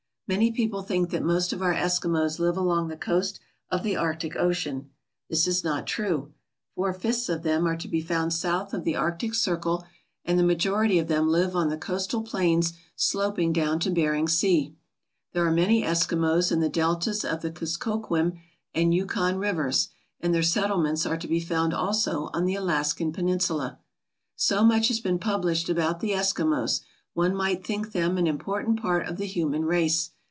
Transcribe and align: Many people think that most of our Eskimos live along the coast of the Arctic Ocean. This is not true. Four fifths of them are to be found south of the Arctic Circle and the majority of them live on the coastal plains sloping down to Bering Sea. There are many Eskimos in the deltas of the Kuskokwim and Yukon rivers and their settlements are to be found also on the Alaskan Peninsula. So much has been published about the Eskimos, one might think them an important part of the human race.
Many 0.33 0.53
people 0.53 0.81
think 0.81 1.09
that 1.09 1.23
most 1.25 1.51
of 1.51 1.61
our 1.61 1.73
Eskimos 1.73 2.39
live 2.39 2.55
along 2.55 2.87
the 2.87 2.95
coast 2.95 3.41
of 3.69 3.83
the 3.83 3.97
Arctic 3.97 4.37
Ocean. 4.37 4.89
This 5.29 5.45
is 5.45 5.61
not 5.61 5.85
true. 5.85 6.31
Four 6.73 6.93
fifths 6.93 7.27
of 7.27 7.43
them 7.43 7.67
are 7.67 7.75
to 7.75 7.87
be 7.89 7.99
found 7.99 8.31
south 8.31 8.73
of 8.73 8.85
the 8.85 8.95
Arctic 8.95 9.33
Circle 9.35 9.83
and 10.23 10.39
the 10.39 10.43
majority 10.43 10.99
of 10.99 11.09
them 11.09 11.27
live 11.27 11.53
on 11.53 11.67
the 11.67 11.77
coastal 11.77 12.21
plains 12.21 12.71
sloping 12.95 13.51
down 13.51 13.77
to 13.81 13.91
Bering 13.91 14.29
Sea. 14.29 14.73
There 15.33 15.45
are 15.45 15.51
many 15.51 15.83
Eskimos 15.83 16.49
in 16.49 16.61
the 16.61 16.69
deltas 16.69 17.25
of 17.25 17.41
the 17.41 17.51
Kuskokwim 17.51 18.39
and 18.73 18.93
Yukon 18.93 19.35
rivers 19.37 19.89
and 20.21 20.33
their 20.33 20.43
settlements 20.43 21.05
are 21.05 21.17
to 21.17 21.27
be 21.27 21.41
found 21.41 21.73
also 21.73 22.29
on 22.31 22.45
the 22.45 22.55
Alaskan 22.55 23.11
Peninsula. 23.11 23.79
So 24.37 24.63
much 24.63 24.87
has 24.87 25.01
been 25.01 25.19
published 25.19 25.67
about 25.67 25.99
the 25.99 26.11
Eskimos, 26.13 26.83
one 27.13 27.35
might 27.35 27.65
think 27.65 27.91
them 27.91 28.17
an 28.17 28.27
important 28.27 28.81
part 28.81 29.05
of 29.09 29.17
the 29.17 29.25
human 29.27 29.65
race. 29.65 30.11